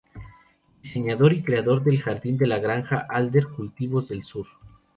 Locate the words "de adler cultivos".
3.01-4.09